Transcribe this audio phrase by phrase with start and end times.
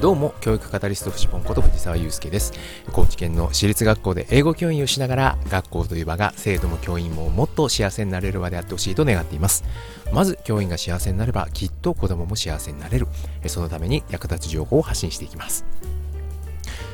[0.00, 2.52] どうも、教育カタリストフジポンこと藤沢祐介です。
[2.92, 9.64] 高知県の私立学校で英語教員をしながら、学校という場が生徒も教員ももっと幸せになれる場であってほしいと願っています。
[10.12, 13.08] まず、教員が幸せになれば、きっと子供も幸せになれる。
[13.48, 15.64] そのために役立つ情報を発信していきます。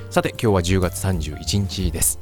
[0.09, 2.19] さて、今日は10月31日です。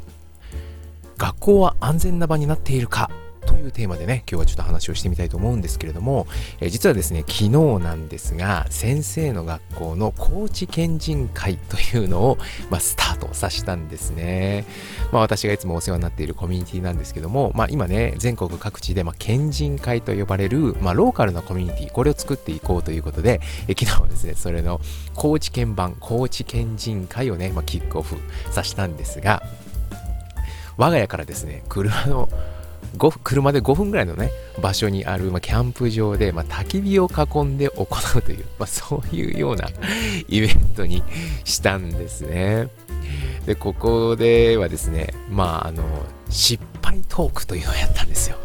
[1.17, 3.09] 学校は安全な場になっているか？
[3.46, 6.27] というテーマでね、今日はちょっと話をしてみたいと思うんですけれども、
[6.61, 12.39] え実はですね、昨日なんですが、先生の学校の高知県人会というのを、
[12.70, 14.64] まあ、スタートさせたんですね。
[15.12, 24.81] まあ、私がいつもお世話になっているコミュニティなんですけども、まあ、今ね、全国各地で、まあ、県人会と呼ばれる、まあ、ローカルなコミュニティ、これを作っていこうということで、え昨日はですね、それの
[25.14, 28.17] 高知県版、高知県人会をね、まあ、キックオフ
[28.50, 29.43] させたんですが、
[30.76, 32.28] 我が家からですね、車の
[32.98, 39.69] 車で5分ぐらいのね、場所にある、まあ、キャンプ場で、まあ、焚き火を囲んで行うという、まあ、そういうような
[40.28, 41.03] イベントに
[41.45, 42.69] したんですね。
[43.47, 45.83] で、ここではですね、まあ、あの、
[46.29, 48.37] 失敗トークというのをやったんですよ。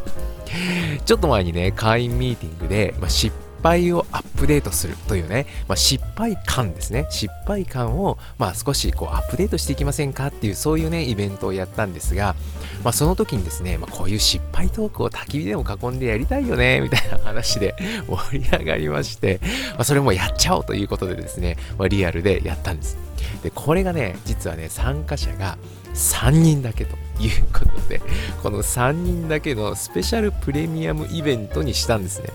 [1.05, 3.35] ちょっと前にね、会員ミーティングで、まあ、失
[3.67, 7.05] 敗をアップデートするというね、まあ、失敗感ですね。
[7.09, 12.35] 失敗感を、まあ、少しこうアップデートしていきませんかっていう、そういうね、イベントをやったんですが、
[12.83, 17.75] まあ、その時にですね、まあ、こういう失敗トークを焚き火でも囲んでやりたいよね、みたいな話で
[18.07, 22.97] 盛り上がりまして、まあ、それもやっちゃおうということでですね、まあ、リアルでやったんです。
[23.43, 25.57] で、これがね、実はね、参加者が
[25.93, 28.01] 3人だけということで、
[28.41, 32.29] この3人だけのスペシャルプレミアムイベントにしたんですね。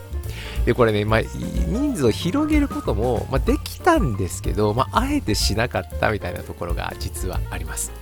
[0.64, 7.92] で、これね、まあ、人数を広げることも、まあ、できたんですけど、まあ、あえてしなかったみたいなところが実はあります。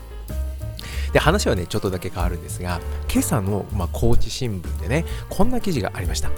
[1.12, 6.30] で、話はね、ちょっとだけ変わるんですが、今朝の、まあ、高知新聞でね、こんな記事がありました。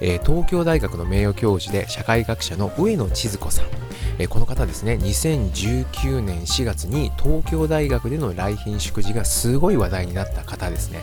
[0.00, 3.66] えー、東京大学の名誉教授で社会学者の上野千鶴子さん。
[4.18, 11.02] えー、この方ですね、2019年4月に東京大学での来賓祝辞がすごい話題になった方ですね。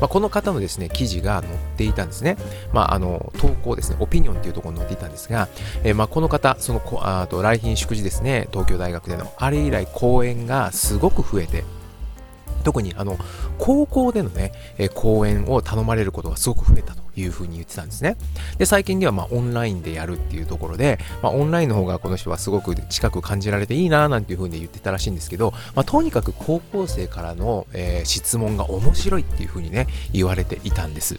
[0.00, 2.36] まあ、この方のですね、記事が載っていたんですね。
[2.72, 5.48] まあ、あの、投稿ですね、オピニオンっていうところに載っていたんですが、
[5.82, 11.64] えー、まあ、この方、その、あと来賓祝辞ですね、東京大学での、あれ以来講演がすごく増えて、
[12.64, 13.16] 特にあの
[13.56, 18.16] 高校でのね、え講演を頼まれることがすごく増えたというふうに言ってたんですね。
[18.58, 31.18] で、最近ではまあオンラインでやるっていうところで、まあ、オンラインの方がこの人はすごく近く感じられていいななんていうふうに言ってたらしいんですけど、まあ、とにかく高校生からの、えー、質問が面白いっていうふうにね、言われていたんです。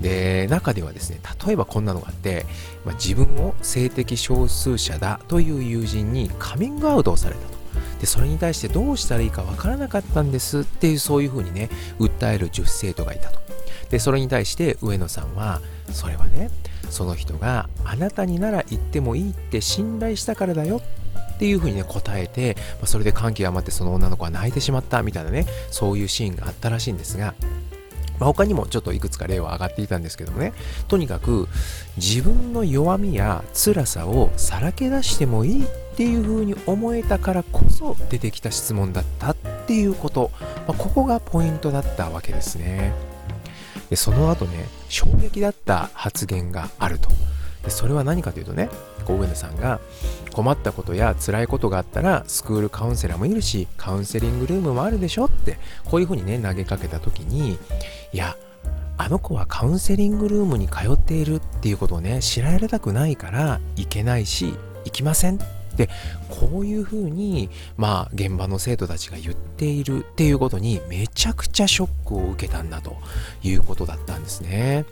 [0.00, 2.46] で、中ではですね、例えばこんなのがあって、
[2.84, 7.58] まあ、自分を性的少数者だという友人にカミングアウトをされたと。
[8.00, 13.40] でそれに対してどうしたらいいかわからなかったんですっていうそういうふうにね訴える女子生徒がいたと
[13.90, 15.60] でそれに対して上野さんは
[15.90, 16.50] それはね
[16.90, 20.80] その人があなたになら言ってもいいって信頼したからだよ
[21.36, 27.34] っていうふうにね答えて、まあ、それで感極まってその女の子は泣いてしまったみたいなねそういうシーンがあったらしいんですが
[28.18, 30.52] まあ、他にもちょっといくつか例は上がっていたんですけどもね
[30.88, 31.48] とにかく
[31.96, 40.30] 自分の弱みや辛さをさらけ出してもいいっていう風に思えたからこそ出てきた質問だったっていうこと、
[40.66, 42.92] まあ、ここがポイントだったわけですね。
[43.90, 47.08] でその後ね衝撃だった発言があると。
[47.62, 48.68] でそれは何かというとね
[49.06, 49.80] 上野さんが
[50.32, 57.58] 困ったことや辛いことがあったらスクールカウンセラーもいるしカウンセリングルームもあるでしょってこういうふうにね投げかけた時に
[58.12, 58.36] いや
[58.96, 65.38] あの子はカウンセリングルームに通っているっていうことをね知られたくないから行けないし行きません
[65.78, 65.88] で
[66.28, 72.96] こういうふうにまあ現場の生徒たちが言っているっていうことにめちゃくちゃショックを受けたんだと
[73.42, 74.84] いうことだったんですね。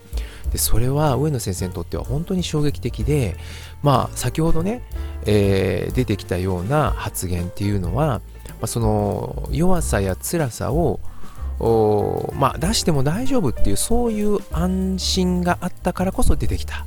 [0.52, 3.36] でそれは上野先生にとっては本当に衝撃的で
[3.82, 4.80] まあ先ほどね、
[5.26, 11.00] えー、出てきたような発言っていうのは、まあ、その弱さや辛さを
[11.58, 16.84] まあ、出しても大丈夫っていうそういう安心があったからこそ出てきた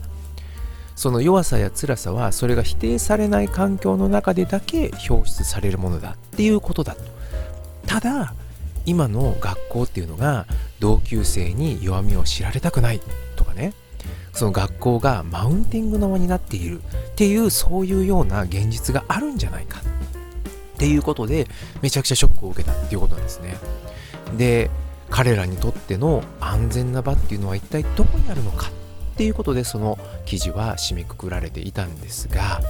[0.99, 7.01] その弱さや辛さはそれが否定されない環境の中でだけ表出されるものだっていうことだと。
[7.87, 8.33] ただ
[8.85, 10.45] 今の学校っていうのが
[10.81, 12.99] 同級生に弱みを知られたくない
[13.37, 13.71] とかね。
[14.33, 21.47] その学校がマウンティングの輪になっているっていうそういうような現実があるんじゃないかっていうことで
[21.81, 23.55] めちゃくちゃショックを受けたっていうことなんですね。
[24.35, 24.69] で
[25.09, 28.69] 彼らにとっての安全な場っていうのは一体どこにあるのか
[29.19, 32.61] ていうことでその記事は締めくくられていたんですが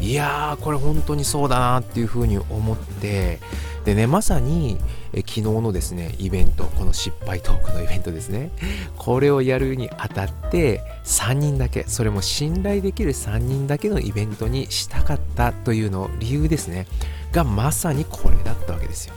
[0.00, 3.40] いやーこれ本当にそうだなっていうふうに思って
[3.84, 4.78] でねまさに
[5.12, 8.52] え昨日のですねイベントこの失敗トークのイベントですね
[8.98, 16.86] これをやるにあたって3人だけそれも信頼できる3人だけのイベントにしたかったというの理由ですね
[17.32, 19.14] がまさにこれだったわけですよ。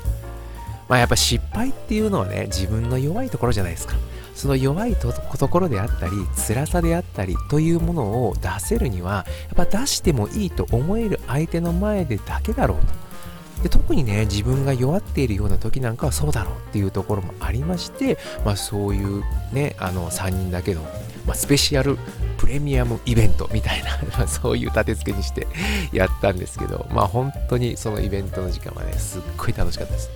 [0.89, 3.95] まあやっぱ失敗っていうのはね自分の弱いところじゃないですか。
[4.33, 5.11] その弱いと
[5.47, 9.25] ころであったり辛さであったりというものを出せるには
[9.55, 13.03] やっぱ出してもいいと思える相手の前でだけだろうと。
[13.63, 20.81] で特にね自分が弱っているような時なんかはそうだろうっていうところもありまして、まあ、そういうねあの3人だけの、
[21.25, 21.97] まあ、スペシャル
[22.37, 23.81] プレミアムイベントみたい
[24.17, 25.47] な そういう立て付けにして
[25.93, 30.09] やったんですけどまあ本当にそのイベントの時間はねすっごい楽しかったです。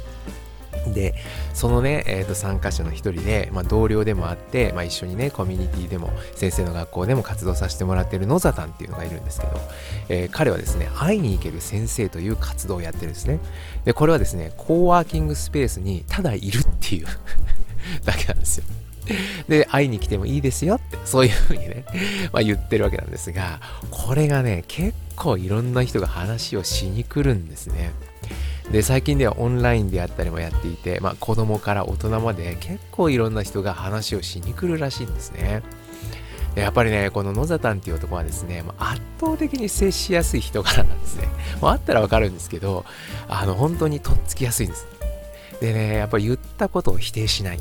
[0.98, 1.14] で、
[1.54, 9.54] そのね、えー、と参加者の一人で、まあ、同僚でもあって、まあ、一緒にね、コミュニティでも、先生の学校でも活動させてもらってる野ザタンっていうのがいるんですけど、
[10.10, 13.40] えー、彼はですね、会いに行ける先生という活動をやってるんですね。
[13.86, 17.08] で、これはですね、コーワーキングスペースにただいるっていう
[18.04, 18.64] だけなんですよ。
[19.48, 21.86] で、会いに来てもいいですよって、そういうふうにね、
[22.34, 23.62] まあ、言ってるわけなんですが、
[23.92, 27.92] これがね、結構いろんな人が話をしに来るんですね。
[28.72, 35.64] で最近ではオンラインであったりもやっていて、まあ、子供から大人まで結構いろんな人が話をしに来るらしいんですね。
[36.56, 41.28] やっぱりね、この野ザタンっていう男はですね、ま、圧倒的に接しやすい人柄なんですね。
[41.62, 42.84] まあ、ったらわかるんですけど、
[43.28, 44.88] あの、本当にとっつきやすいんです。
[45.62, 47.60] でね、やっぱり言ったことを否定しない。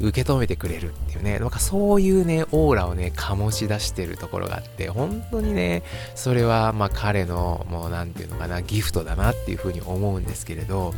[0.00, 5.82] 受け止めてくれるっていうね、なんかそういうね、オーラをね、醸し出してるところがあって、本当にね、
[6.14, 10.94] それはまあ彼の、もうなんていうのかな、ギフトだなっていうふうに思うんですけれど、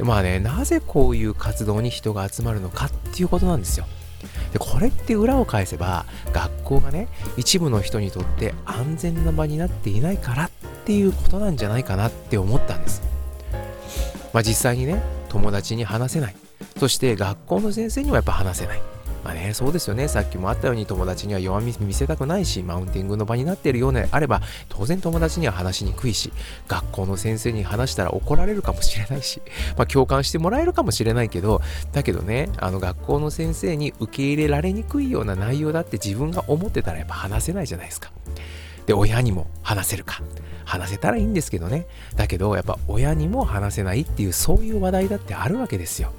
[0.00, 3.86] まあね、なぜこういう活動に人が集まるのかっていうことなんですよ。
[4.52, 10.50] でこれって裏を返せば学校がね一部の人にとって安全な場になっていないからっ
[10.84, 13.02] ていうことなんじゃないかなって思ったんです。
[14.32, 16.36] まあ実際にね友達に話せない。
[16.78, 18.80] そして学校の先生にもやっぱ話せない。
[19.24, 20.06] まあね、そうですよね。
[20.06, 26.32] さっきもあったように友達には弱み見せたくないし、マウンティングの場になっているようであれば、当然友達には話しにくいし、
[26.68, 29.42] 学校の先生に話したら怒られるかもしれないし、
[29.76, 31.60] まあ共感してもらえるかもしれないけど、
[31.92, 38.12] だけどね、あの学校の先生に受け入れられにくいような内容だって自分が思ってたらやっぱ話せないじゃないですか。
[38.86, 40.22] で、親にも話せるか。
[40.64, 41.86] 話せたらいいんですけどね。
[42.16, 46.12] だけど、やっぱ親にも話せないっていう、そういう話題だってあるわけですよ。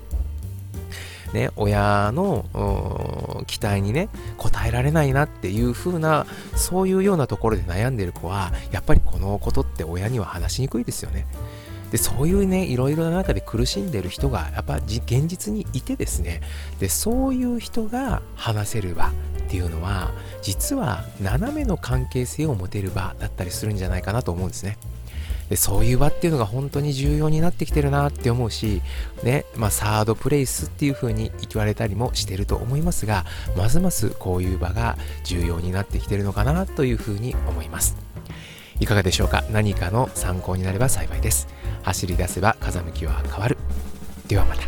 [1.33, 11.25] ね、親の期待にね、応えられないなっていう風な、そういうようなところで悩んでる子は、やっぱりこのことって親には話しにくいですよね。
[11.91, 16.41] でそういうねいろいろな中で苦しんでる人がやっぱ現実にいてですね
[16.79, 19.11] でそういう人が話せる場っ
[19.49, 20.11] ていうのは
[20.41, 24.77] 実は斜めの関係性を持てる場だったりするんじゃないかなと思うんですね。
[25.49, 28.81] でそういう場っていうのが本当に重要になってきてるなって思うし、
[29.23, 33.25] ね、まあ、サードプレイスっていう風に言われたりもしてると思いますが、
[33.57, 37.97] ますますこういう場が重要になってきてるのかなという風に思います。
[38.79, 39.43] いかがでしょうか？
[39.51, 41.47] 何かの参考になれば幸いです。
[41.83, 43.57] 走り出せば風向きは変わる。
[44.27, 44.61] ではまた。